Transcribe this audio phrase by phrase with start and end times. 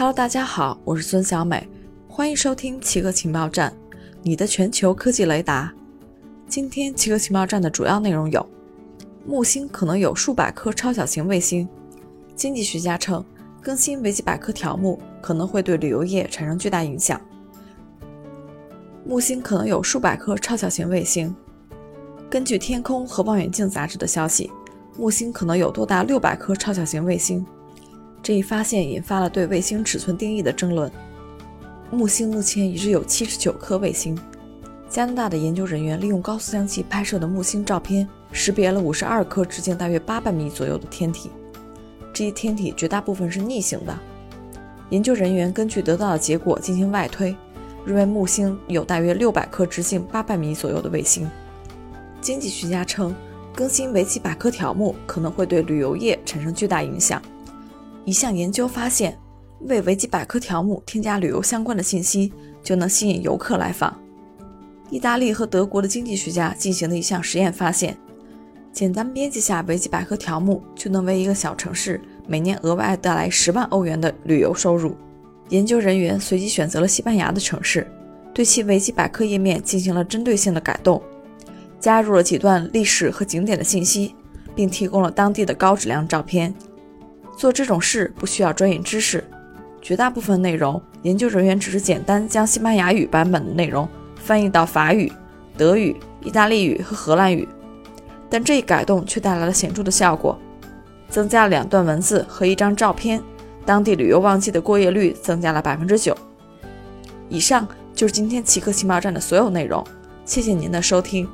[0.00, 1.68] Hello，大家好，我是孙小美，
[2.08, 3.70] 欢迎收听奇客情报站，
[4.22, 5.70] 你的全球科技雷达。
[6.48, 8.48] 今天奇客情报站的主要内容有：
[9.26, 11.68] 木星可能有数百颗超小型卫星；
[12.34, 13.22] 经济学家称，
[13.60, 17.20] 更新维基百科条目可能会对旅游业产生巨大影响。
[19.04, 21.36] 木星可能有数百颗超小型卫星。
[22.30, 24.50] 根据《天空和望远镜》杂志的消息，
[24.96, 27.44] 木星可能有多达六百颗超小型卫星。
[28.30, 30.88] 这一发现引发了对卫星尺寸定义的争论。
[31.90, 34.16] 木星目前已知有七十九颗卫星。
[34.88, 41.28] 加拿大的研究人员利用高速相机拍摄的木星照片，识别了五十二颗直径大约八百米左右的天体。
[42.12, 43.98] 这些天体绝大部分是逆行的。
[44.90, 47.36] 研究人员根据得到的结果进行外推，
[47.84, 51.28] 认为木星有大约六百颗直径八百米左右的卫星。
[52.20, 53.12] 经济学家称，
[53.52, 57.20] 更新维基百科条目可能会对旅游业产生巨大影响。
[58.04, 59.16] 一项研究发现，
[59.60, 62.32] 为维基百科条目添加旅游相关的信息，
[62.62, 63.96] 就能吸引游客来访。
[64.90, 67.96] 意大利和德国的经济学家进行的一项实验发现，
[68.72, 74.96] 简单编辑下维基百科条目，就能为一个小城市每年额外带来十万欧元的旅游收入。
[75.50, 77.86] 研究人员随机选择了西班牙的城市，
[78.32, 81.02] 对其维基百科页面进行了针对性的改动，
[81.78, 84.14] 加入了几段历史和景点的信息，
[84.54, 86.54] 并提供了当地的高质量照片。
[87.40, 89.24] 做这种事不需要专业知识，
[89.80, 95.10] 绝大部分内容研究人员只是简单将西班牙语版本的内容翻译到法语、
[95.56, 97.48] 德语、意大利语和荷兰语，
[98.28, 100.38] 但这一改动却带来了显著的效果，
[101.08, 103.18] 增加了两段文字和一张照片，
[103.64, 106.14] 当地旅游旺季的过夜率增加了百分之九。
[107.30, 109.82] 以上就是今天奇客情报站的所有内容，
[110.26, 111.26] 谢谢您的收听。